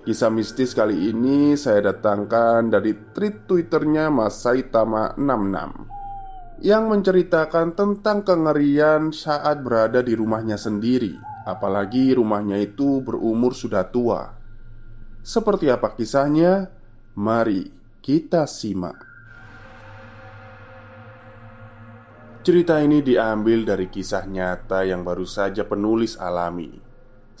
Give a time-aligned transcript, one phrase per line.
[0.00, 5.60] Kisah mistis kali ini saya datangkan dari tweet twitternya Mas Saitama66
[6.64, 14.36] Yang menceritakan tentang kengerian saat berada di rumahnya sendiri Apalagi rumahnya itu berumur sudah tua.
[15.24, 16.68] Seperti apa kisahnya?
[17.16, 17.68] Mari
[18.04, 19.08] kita simak.
[22.40, 26.89] Cerita ini diambil dari kisah nyata yang baru saja penulis alami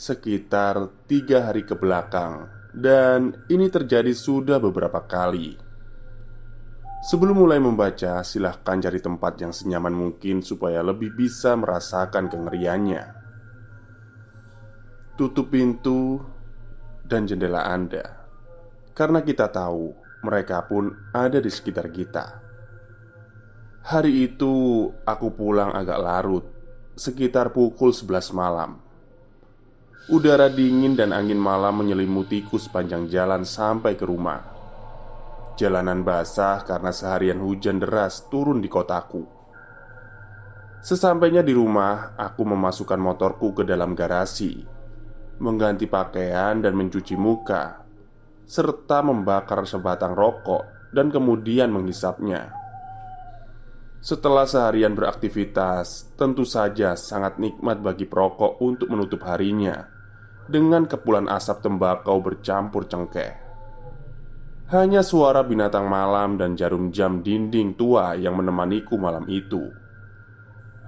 [0.00, 5.60] sekitar tiga hari ke belakang, dan ini terjadi sudah beberapa kali.
[7.04, 13.04] Sebelum mulai membaca, silahkan cari tempat yang senyaman mungkin supaya lebih bisa merasakan kengeriannya.
[15.20, 16.16] Tutup pintu
[17.04, 18.24] dan jendela Anda,
[18.96, 19.92] karena kita tahu
[20.24, 22.40] mereka pun ada di sekitar kita.
[23.84, 26.44] Hari itu aku pulang agak larut,
[26.96, 28.89] sekitar pukul 11 malam.
[30.10, 34.42] Udara dingin dan angin malam menyelimutiku sepanjang jalan sampai ke rumah.
[35.54, 39.22] Jalanan basah karena seharian hujan deras turun di kotaku.
[40.82, 44.58] Sesampainya di rumah, aku memasukkan motorku ke dalam garasi,
[45.38, 47.86] mengganti pakaian dan mencuci muka,
[48.50, 52.50] serta membakar sebatang rokok dan kemudian menghisapnya.
[54.02, 59.99] Setelah seharian beraktivitas, tentu saja sangat nikmat bagi perokok untuk menutup harinya
[60.50, 63.38] dengan kepulan asap tembakau bercampur cengkeh.
[64.74, 69.70] Hanya suara binatang malam dan jarum jam dinding tua yang menemaniku malam itu.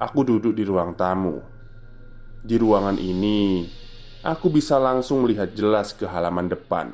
[0.02, 1.38] Aku duduk di ruang tamu.
[2.42, 3.66] Di ruangan ini,
[4.26, 6.90] aku bisa langsung melihat jelas ke halaman depan.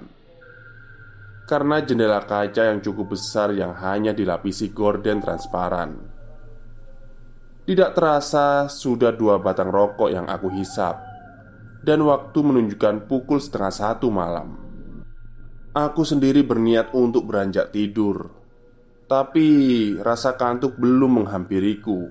[1.49, 5.97] Karena jendela kaca yang cukup besar yang hanya dilapisi gorden transparan.
[7.65, 11.08] Tidak terasa sudah dua batang rokok yang aku hisap
[11.83, 14.59] dan waktu menunjukkan pukul setengah satu malam.
[15.77, 18.35] Aku sendiri berniat untuk beranjak tidur,
[19.07, 22.11] tapi rasa kantuk belum menghampiriku.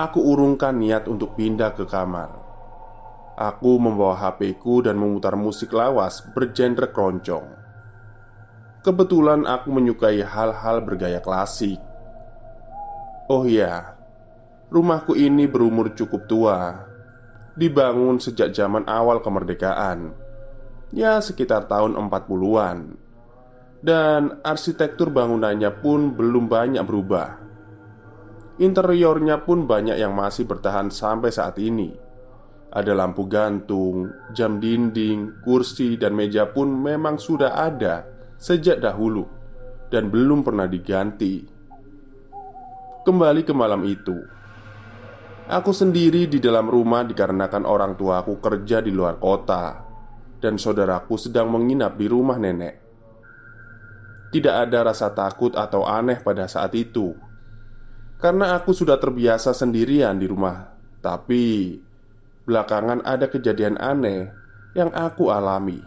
[0.00, 2.32] Aku urungkan niat untuk pindah ke kamar.
[3.36, 7.44] Aku membawa HP-ku dan memutar musik lawas bergenre keroncong.
[8.80, 11.76] Kebetulan aku menyukai hal-hal bergaya klasik.
[13.28, 14.00] Oh ya,
[14.72, 16.89] rumahku ini berumur cukup tua
[17.60, 20.16] dibangun sejak zaman awal kemerdekaan
[20.96, 22.96] Ya sekitar tahun 40-an
[23.84, 27.28] Dan arsitektur bangunannya pun belum banyak berubah.
[28.60, 31.96] Interiornya pun banyak yang masih bertahan sampai saat ini.
[32.70, 38.04] Ada lampu gantung, jam dinding, kursi, dan meja pun memang sudah ada
[38.36, 39.24] sejak dahulu
[39.88, 41.40] Dan belum pernah diganti.
[43.00, 44.39] Kembali ke malam itu
[45.50, 49.82] Aku sendiri di dalam rumah dikarenakan orang tuaku kerja di luar kota
[50.38, 52.78] dan saudaraku sedang menginap di rumah nenek.
[54.30, 57.18] Tidak ada rasa takut atau aneh pada saat itu
[58.22, 60.70] karena aku sudah terbiasa sendirian di rumah.
[61.02, 61.74] Tapi
[62.46, 64.30] belakangan ada kejadian aneh
[64.78, 65.82] yang aku alami.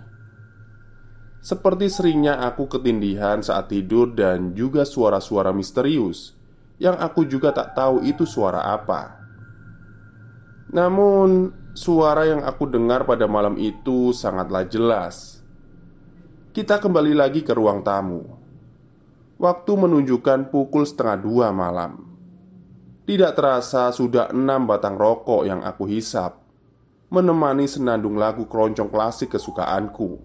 [1.39, 6.35] Seperti seringnya aku ketindihan saat tidur dan juga suara-suara misterius
[6.83, 9.22] yang aku juga tak tahu itu suara apa.
[10.73, 15.45] Namun, suara yang aku dengar pada malam itu sangatlah jelas.
[16.49, 18.25] Kita kembali lagi ke ruang tamu.
[19.37, 22.13] Waktu menunjukkan pukul setengah dua malam.
[23.03, 26.39] Tidak terasa sudah enam batang rokok yang aku hisap
[27.11, 30.23] Menemani senandung lagu keroncong klasik kesukaanku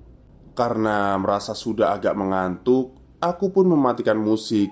[0.54, 4.70] Karena merasa sudah agak mengantuk Aku pun mematikan musik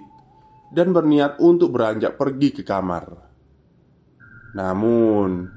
[0.70, 3.10] Dan berniat untuk beranjak pergi ke kamar
[4.54, 5.50] Namun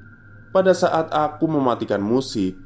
[0.50, 2.58] Pada saat aku mematikan musik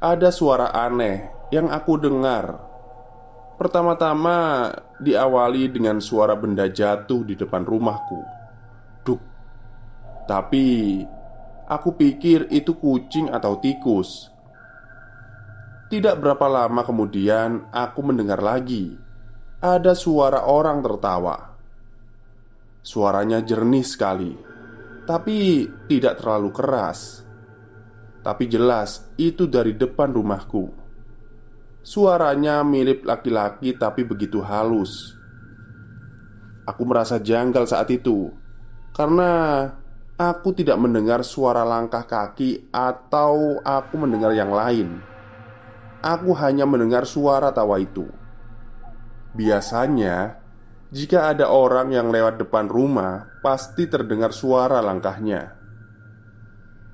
[0.00, 2.56] Ada suara aneh yang aku dengar
[3.60, 8.40] Pertama-tama diawali dengan suara benda jatuh di depan rumahku
[10.30, 11.02] tapi
[11.66, 14.30] aku pikir itu kucing atau tikus.
[15.90, 18.94] Tidak berapa lama kemudian aku mendengar lagi
[19.58, 21.58] ada suara orang tertawa.
[22.78, 24.38] Suaranya jernih sekali,
[25.10, 27.26] tapi tidak terlalu keras.
[28.22, 30.70] Tapi jelas itu dari depan rumahku.
[31.82, 35.18] Suaranya mirip laki-laki, tapi begitu halus.
[36.62, 38.30] Aku merasa janggal saat itu
[38.94, 39.66] karena
[40.20, 45.00] Aku tidak mendengar suara langkah kaki atau aku mendengar yang lain.
[46.04, 48.04] Aku hanya mendengar suara tawa itu.
[49.32, 50.39] Biasanya,
[50.90, 55.54] jika ada orang yang lewat depan rumah, pasti terdengar suara langkahnya.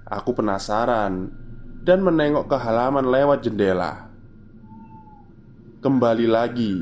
[0.04, 1.32] Aku penasaran
[1.80, 4.12] dan menengok ke halaman lewat jendela.
[5.80, 6.76] Kembali lagi,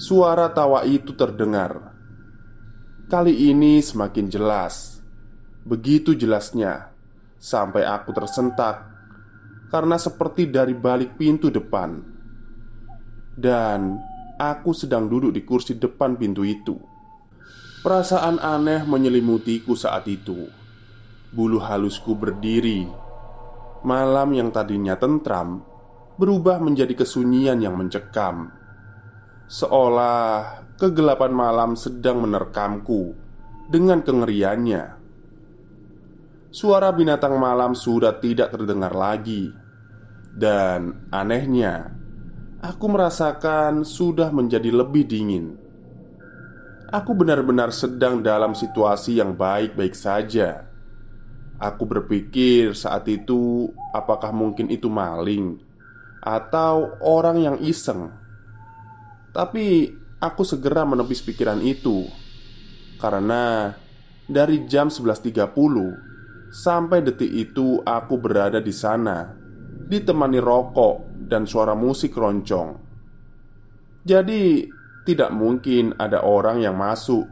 [0.00, 1.96] suara tawa itu terdengar.
[3.06, 4.98] Kali ini semakin jelas
[5.62, 6.90] Begitu jelasnya
[7.38, 8.82] Sampai aku tersentak
[9.70, 12.02] Karena seperti dari balik pintu depan
[13.38, 13.94] Dan
[14.36, 16.76] aku sedang duduk di kursi depan pintu itu.
[17.82, 20.48] Perasaan aneh menyelimutiku saat itu.
[21.32, 22.88] Bulu halusku berdiri.
[23.86, 25.62] Malam yang tadinya tentram
[26.16, 28.48] Berubah menjadi kesunyian yang mencekam.
[29.52, 33.12] Seolah kegelapan malam sedang menerkamku
[33.68, 34.96] Dengan kengeriannya.
[36.48, 39.52] Suara binatang malam sudah tidak terdengar lagi.
[40.32, 41.92] Dan anehnya
[42.66, 45.54] Aku merasakan sudah menjadi lebih dingin.
[46.90, 50.66] Aku benar-benar sedang dalam situasi yang baik-baik saja.
[51.62, 55.56] Aku berpikir saat itu Apakah mungkin itu maling
[56.20, 58.12] Atau orang yang iseng?
[59.32, 59.88] Tapi
[60.20, 62.04] aku segera menepis pikiran itu
[63.00, 63.72] Karena
[64.28, 65.48] dari jam 11.30
[66.52, 69.32] Sampai detik itu aku berada di sana
[69.88, 72.76] Ditemani rokok dan suara musik roncong
[74.04, 74.68] Jadi
[75.08, 77.24] tidak mungkin ada orang yang masuk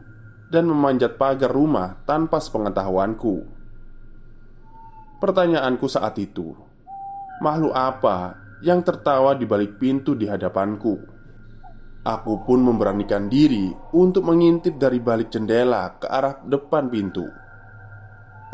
[0.49, 3.35] Dan memanjat pagar rumah tanpa sepengetahuanku
[5.21, 6.57] Pertanyaanku saat itu
[7.39, 10.95] Makhluk apa yang tertawa di balik pintu di hadapanku?
[12.05, 17.25] Aku pun memberanikan diri untuk mengintip dari balik jendela ke arah depan pintu.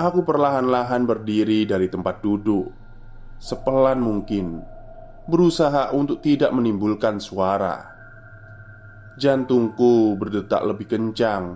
[0.01, 2.73] Aku perlahan-lahan berdiri dari tempat duduk
[3.41, 4.61] Sepelan mungkin
[5.31, 7.79] Berusaha untuk tidak menimbulkan suara.
[9.15, 11.55] Jantungku berdetak lebih kencang.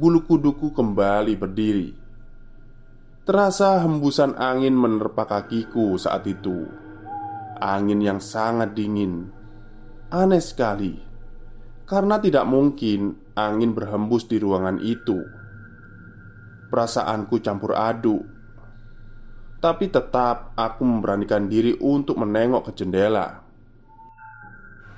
[0.00, 1.92] Bulu kuduku kembali berdiri.
[3.28, 6.64] Terasa hembusan angin menerpa kakiku saat itu.
[7.60, 9.28] Angin yang sangat dingin.
[10.08, 10.96] Aneh sekali.
[11.84, 15.20] Karena tidak mungkin angin berhembus di ruangan itu.
[16.72, 18.33] Perasaanku campur aduk
[19.64, 23.40] Tapi tetap aku memberanikan diri untuk menengok ke jendela.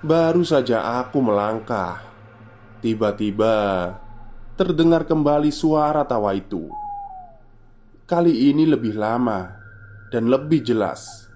[0.03, 2.03] Baru saja aku melangkah
[2.83, 3.55] Tiba-tiba
[4.59, 6.67] Terdengar kembali suara tawa itu.
[8.11, 9.55] Kali ini lebih lama
[10.11, 11.31] Dan lebih jelas.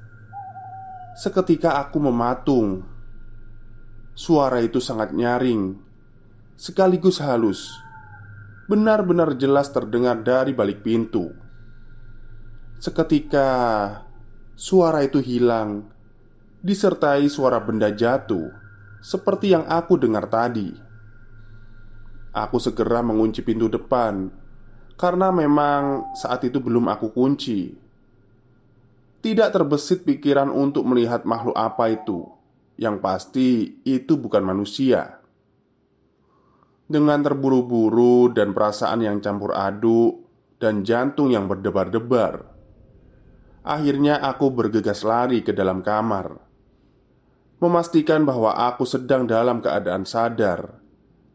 [1.14, 2.82] Seketika aku mematung
[4.18, 5.78] Suara itu sangat nyaring
[6.58, 7.78] Sekaligus halus.
[8.66, 11.39] Benar-benar jelas terdengar dari balik pintu.
[12.80, 13.52] Seketika
[14.56, 15.84] suara itu hilang,
[16.64, 18.48] disertai suara benda jatuh
[19.04, 20.72] seperti yang aku dengar tadi.
[22.32, 24.32] Aku segera mengunci pintu depan
[24.96, 27.76] karena memang saat itu belum aku kunci.
[29.20, 32.32] Tidak terbesit pikiran untuk melihat makhluk apa itu.
[32.80, 33.50] Yang pasti,
[33.84, 35.20] itu bukan manusia.
[36.88, 42.49] Dengan terburu-buru dan perasaan yang campur aduk Dan jantung yang berdebar-debar
[43.60, 46.36] Akhirnya aku bergegas lari ke dalam kamar
[47.60, 50.80] Memastikan bahwa aku sedang dalam keadaan sadar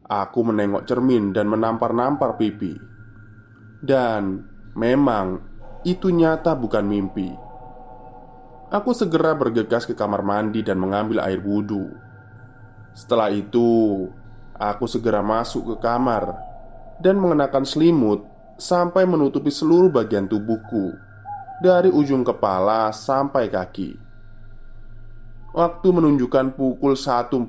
[0.06, 2.74] Aku menengok cermin dan menampar-nampar pipi
[3.86, 4.42] Dan
[4.74, 5.56] memang
[5.86, 7.30] itu nyata bukan mimpi.
[8.74, 11.94] Aku segera bergegas ke kamar mandi dan mengambil air wudhu.
[12.98, 14.10] Setelah itu,
[14.58, 16.34] aku segera masuk ke kamar
[16.98, 18.26] dan mengenakan selimut
[18.58, 20.98] sampai menutupi seluruh bagian tubuhku,
[21.62, 24.06] dari ujung kepala sampai kaki.
[25.56, 27.48] Waktu menunjukkan pukul 1.45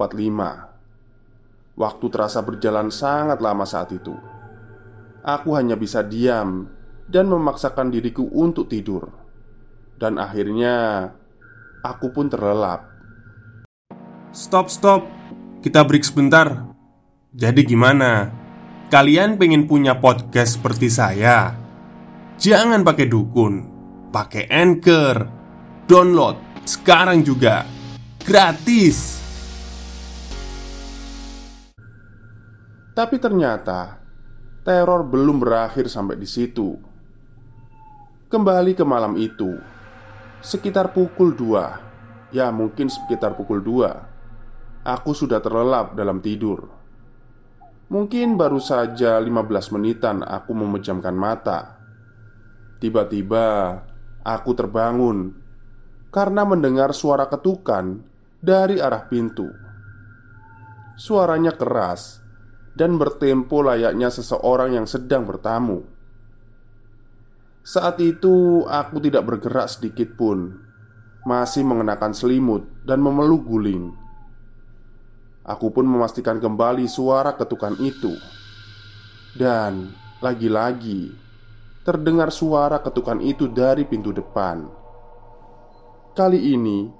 [1.74, 4.14] Waktu terasa berjalan sangat lama saat itu
[5.26, 6.70] Aku hanya bisa diam
[7.10, 9.10] dan memaksakan diriku untuk tidur
[9.98, 11.10] Dan akhirnya
[11.82, 12.96] Aku pun terlelap
[14.36, 15.08] Stop, stop.
[15.64, 16.68] Kita break sebentar.
[17.32, 18.28] Jadi gimana?
[18.92, 21.56] Kalian pengen punya podcast seperti saya?
[22.36, 23.75] Jangan pakai dukun,
[24.16, 25.16] pakai Anchor.
[25.84, 27.68] Download sekarang juga.
[28.24, 29.20] Gratis.
[32.96, 34.00] Tapi ternyata
[34.64, 36.80] teror belum berakhir sampai di situ.
[38.32, 39.52] Kembali ke malam itu,
[40.40, 46.72] sekitar pukul 2, ya mungkin sekitar pukul 2, aku sudah terlelap dalam tidur.
[47.92, 51.78] Mungkin baru saja 15 menitan aku memejamkan mata.
[52.82, 53.78] Tiba-tiba
[54.26, 55.38] aku terbangun
[56.10, 58.02] karena mendengar suara ketukan
[58.42, 59.46] dari arah pintu.
[60.98, 62.18] Suaranya keras
[62.74, 65.86] dan bertempo layaknya seseorang yang sedang bertamu.
[67.62, 70.54] Saat itu aku tidak bergerak sedikit pun,
[71.26, 73.90] masih mengenakan selimut dan memeluk guling.
[75.46, 78.14] Aku pun memastikan kembali suara ketukan itu,
[79.34, 79.90] dan
[80.22, 81.25] lagi-lagi
[81.86, 84.66] terdengar suara ketukan itu dari pintu depan.
[86.18, 86.90] Kali ini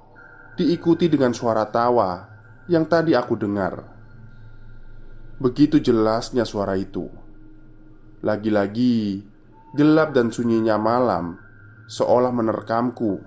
[0.55, 2.23] diikuti dengan suara tawa
[2.71, 3.83] yang tadi aku dengar.
[5.43, 7.03] Begitu jelasnya suara itu.
[8.23, 9.27] Lagi-lagi
[9.75, 11.35] gelap dan sunyinya malam
[11.91, 13.19] seolah menerkamku.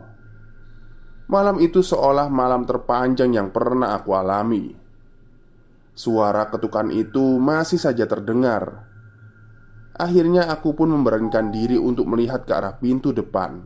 [1.28, 4.72] Malam itu seolah malam terpanjang yang pernah aku alami.
[5.92, 8.89] Suara ketukan itu masih saja terdengar.
[10.00, 13.60] Akhirnya aku pun memberanikan diri untuk melihat ke arah pintu depan.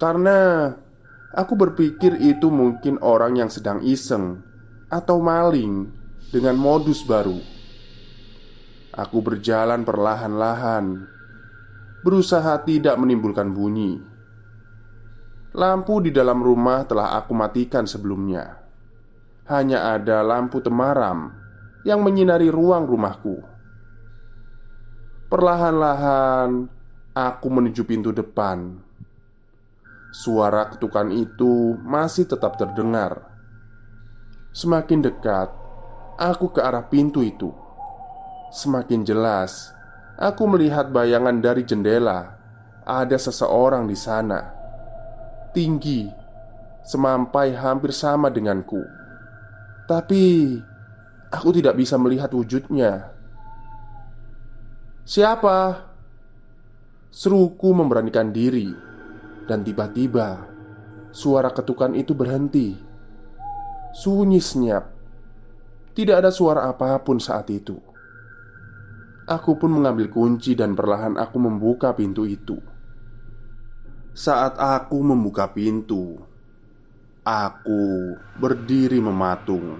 [0.00, 0.72] Karena
[1.36, 4.40] aku berpikir itu mungkin orang yang sedang iseng
[4.88, 5.92] atau maling
[6.32, 7.36] dengan modus baru.
[8.96, 11.04] Aku berjalan perlahan-lahan,
[12.00, 14.00] berusaha tidak menimbulkan bunyi.
[15.52, 18.56] Lampu di dalam rumah telah aku matikan sebelumnya.
[19.52, 21.28] Hanya ada lampu temaram
[21.84, 23.55] yang menyinari ruang rumahku.
[25.26, 26.70] Perlahan-lahan
[27.10, 28.78] aku menuju pintu depan.
[30.14, 33.26] Suara ketukan itu masih tetap terdengar.
[34.54, 35.50] Semakin dekat,
[36.14, 37.50] aku ke arah pintu itu.
[38.54, 39.74] Semakin jelas,
[40.14, 42.38] aku melihat bayangan dari jendela.
[42.86, 44.46] Ada seseorang di sana,
[45.50, 46.06] tinggi,
[46.86, 48.78] semampai hampir sama denganku.
[49.90, 50.54] Tapi
[51.34, 53.15] aku tidak bisa melihat wujudnya.
[55.06, 55.86] Siapa?
[57.14, 58.74] Seruku memberanikan diri,
[59.46, 60.50] dan tiba-tiba
[61.14, 62.74] suara ketukan itu berhenti.
[63.94, 64.90] Sunyi senyap,
[65.94, 67.78] tidak ada suara apa pun saat itu.
[69.30, 72.58] Aku pun mengambil kunci dan perlahan aku membuka pintu itu.
[74.10, 76.18] Saat aku membuka pintu,
[77.22, 78.10] aku
[78.42, 79.78] berdiri mematung.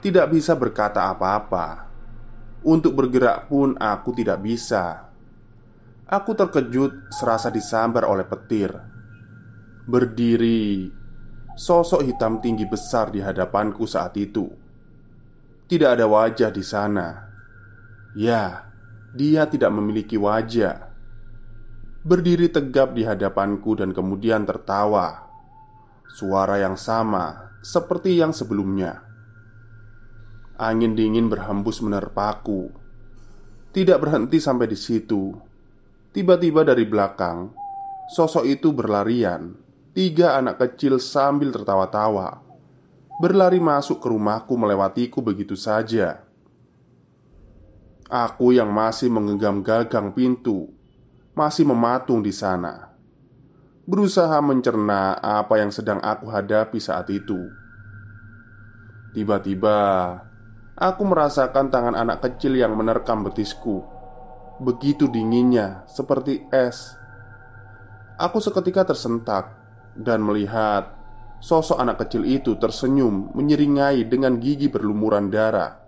[0.00, 1.85] Tidak bisa berkata apa-apa.
[2.66, 5.06] Untuk bergerak pun aku tidak bisa.
[6.10, 8.74] Aku terkejut serasa disambar oleh petir.
[9.86, 10.90] Berdiri,
[11.54, 14.50] sosok hitam tinggi besar di hadapanku saat itu.
[15.66, 17.26] Tidak ada wajah di sana
[18.16, 18.72] Ya,
[19.12, 20.88] dia tidak memiliki wajah.
[22.00, 25.28] Berdiri tegap di hadapanku dan kemudian tertawa.
[26.08, 29.05] Suara yang sama seperti yang sebelumnya.
[30.56, 32.72] Angin dingin berhembus menerpaku.
[33.76, 35.36] Tidak berhenti sampai di situ.
[36.16, 37.52] Tiba-tiba dari belakang,
[38.08, 39.52] sosok itu berlarian.
[39.92, 42.40] Tiga anak kecil sambil tertawa-tawa
[43.20, 46.24] berlari masuk ke rumahku melewatiku begitu saja.
[48.06, 50.70] Aku yang masih menggenggam gagang pintu
[51.34, 52.94] Masih mematung di sana
[53.82, 57.50] Berusaha mencerna apa yang sedang aku hadapi saat itu
[59.10, 59.74] Tiba-tiba
[60.76, 63.80] Aku merasakan tangan anak kecil yang menerkam betisku
[64.60, 66.96] Begitu dinginnya, seperti es
[68.20, 69.56] Aku seketika tersentak
[69.96, 70.92] Dan melihat
[71.40, 75.86] Sosok anak kecil itu tersenyum Menyeringai dengan gigi berlumuran darah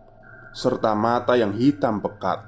[0.59, 2.43] serta mata yang hitam pekat.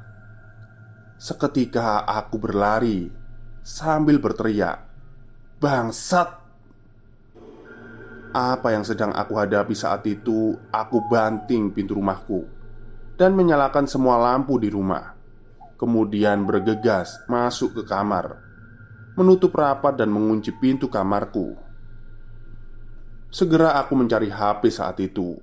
[1.21, 3.13] Seketika aku berlari
[3.61, 4.83] sambil berteriak,
[5.61, 6.40] "Bangsat!"
[8.31, 12.47] Apa yang sedang aku hadapi saat itu, aku banting pintu rumahku
[13.19, 15.19] dan menyalakan semua lampu di rumah.
[15.75, 18.39] Kemudian bergegas masuk ke kamar,
[19.19, 21.59] menutup rapat dan mengunci pintu kamarku.
[23.35, 25.35] Segera aku mencari HP saat itu.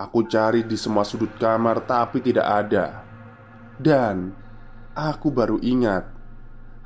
[0.00, 3.04] Aku cari di semua sudut kamar, tapi tidak ada.
[3.76, 4.32] Dan
[4.96, 6.08] aku baru ingat,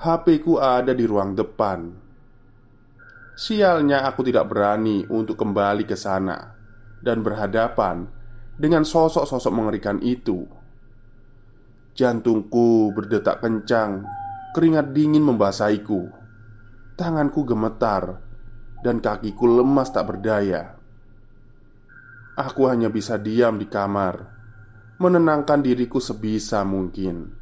[0.02, 2.03] HP ku ada di ruang depan.
[3.34, 6.54] Sialnya, aku tidak berani untuk kembali ke sana
[7.02, 8.06] dan berhadapan
[8.54, 10.46] dengan sosok-sosok mengerikan itu.
[11.98, 14.06] Jantungku berdetak kencang,
[14.54, 16.06] keringat dingin membasahiku,
[16.94, 18.22] tanganku gemetar,
[18.86, 20.78] dan kakiku lemas tak berdaya.
[22.38, 24.30] Aku hanya bisa diam di kamar,
[25.02, 27.34] menenangkan diriku sebisa mungkin.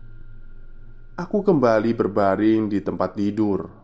[1.21, 3.82] Aku kembali berbaring di tempat tidur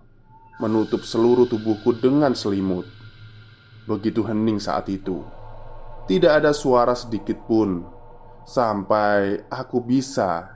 [0.58, 2.86] menutup seluruh tubuhku dengan selimut.
[3.86, 5.24] Begitu hening saat itu,
[6.10, 7.86] tidak ada suara sedikit pun
[8.44, 10.50] sampai aku bisa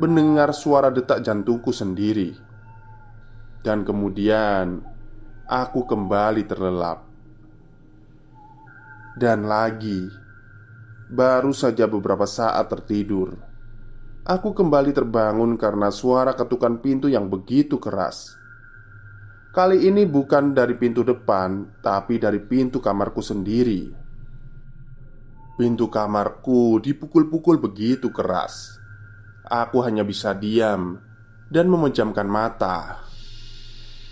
[0.00, 2.32] mendengar suara detak jantungku sendiri,
[3.60, 4.82] dan kemudian
[5.46, 7.06] aku kembali terlelap.
[9.12, 10.08] Dan lagi,
[11.12, 13.36] baru saja beberapa saat tertidur,
[14.24, 18.41] aku kembali terbangun karena suara ketukan pintu yang begitu keras.
[19.52, 23.84] Kali ini bukan dari pintu depan, tapi dari pintu kamarku sendiri.
[25.60, 28.80] Pintu kamarku dipukul-pukul begitu keras.
[29.44, 30.96] Aku hanya bisa diam
[31.52, 33.04] dan memejamkan mata.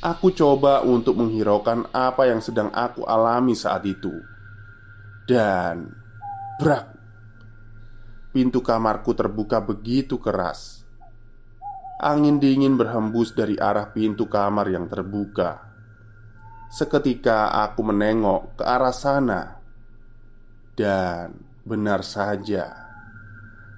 [0.04, 4.12] Aku coba untuk menghiraukan apa yang sedang aku alami saat itu.
[5.25, 5.88] Dan
[6.61, 7.00] brak.
[8.28, 10.79] Pintu kamarku terbuka begitu keras.
[12.00, 15.69] Angin dingin berhembus dari arah pintu kamar yang terbuka.
[16.73, 19.60] Seketika aku menengok ke arah sana,
[20.73, 22.73] dan benar saja,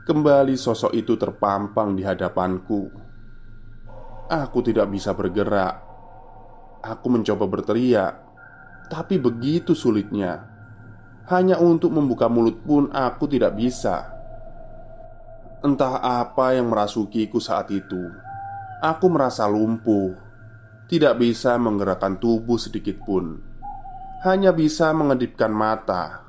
[0.07, 2.83] kembali sosok itu terpampang di hadapanku.
[4.31, 5.83] Aku tidak bisa bergerak.
[6.79, 8.15] Aku mencoba berteriak,
[8.87, 10.47] tapi begitu sulitnya.
[11.27, 14.22] Hanya untuk membuka mulut pun aku tidak bisa.
[15.63, 18.11] Entah apa yang merasukiku saat itu.
[18.83, 20.11] Aku merasa lumpuh,
[20.91, 23.39] tidak bisa menggerakkan tubuh sedikit pun,
[24.27, 26.27] hanya bisa mengedipkan mata.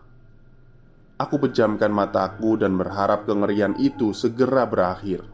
[1.18, 5.26] Aku pejamkan mataku dan berharap kengerian itu segera berakhir.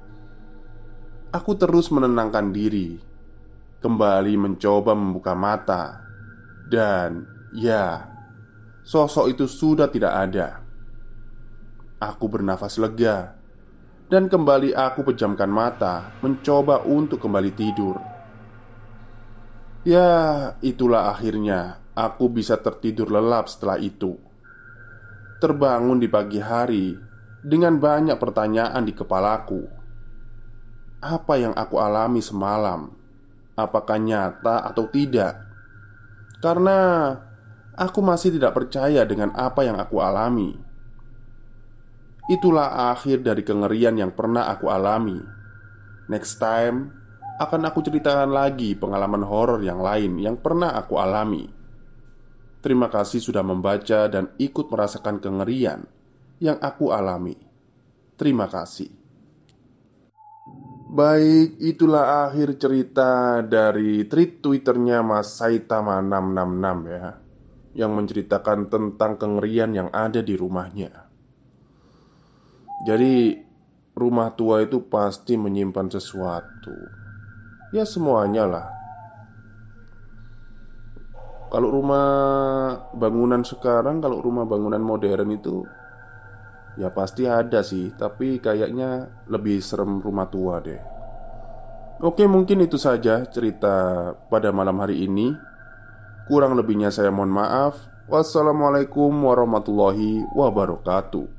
[1.35, 3.03] Aku terus menenangkan diri,
[3.83, 6.07] kembali mencoba membuka mata,
[6.71, 8.07] dan ya,
[8.87, 10.63] sosok itu sudah tidak ada.
[11.99, 13.38] Aku bernafas lega
[14.09, 18.01] dan kembali aku pejamkan mata, mencoba untuk kembali tidur.
[19.85, 24.17] Ya, itulah akhirnya aku bisa tertidur lelap setelah itu.
[25.39, 26.97] Terbangun di pagi hari
[27.39, 29.63] dengan banyak pertanyaan di kepalaku.
[30.99, 32.91] Apa yang aku alami semalam?
[33.55, 35.37] Apakah nyata atau tidak?
[36.43, 37.13] Karena
[37.77, 40.68] aku masih tidak percaya dengan apa yang aku alami.
[42.29, 45.17] Itulah akhir dari kengerian yang pernah aku alami.
[46.13, 46.93] Next time
[47.41, 51.49] akan aku ceritakan lagi pengalaman horor yang lain yang pernah aku alami.
[52.61, 55.89] Terima kasih sudah membaca dan ikut merasakan kengerian
[56.37, 57.33] yang aku alami.
[58.13, 58.93] Terima kasih.
[60.93, 67.09] Baik, itulah akhir cerita dari tweet Twitternya Mas Saitama 666 ya
[67.77, 71.08] Yang menceritakan tentang kengerian yang ada di rumahnya
[72.79, 73.35] jadi
[73.99, 76.75] rumah tua itu pasti menyimpan sesuatu.
[77.75, 78.67] Ya semuanya lah.
[81.49, 82.07] Kalau rumah
[82.93, 85.65] bangunan sekarang Kalau rumah bangunan modern itu
[86.79, 87.91] Ya pasti ada sih.
[87.91, 90.79] Tapi kayaknya lebih serem rumah tua deh.
[91.99, 95.35] Oke mungkin itu saja cerita pada malam hari ini.
[96.31, 97.75] Kurang lebihnya saya mohon maaf.
[98.07, 101.38] Wassalamualaikum warahmatullahi wabarakatuh